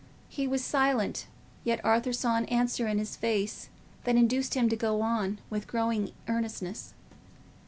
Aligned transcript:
He 0.29 0.47
was 0.47 0.63
silent; 0.63 1.27
yet 1.63 1.79
Arthur 1.85 2.11
saw 2.11 2.35
an 2.35 2.45
answer 2.45 2.87
in 2.87 2.97
his 2.97 3.15
face 3.15 3.69
that 4.03 4.15
induced 4.15 4.55
him 4.55 4.67
to 4.69 4.75
go 4.75 5.01
on, 5.01 5.37
with 5.51 5.67
growing 5.67 6.11
earnestness. 6.27 6.95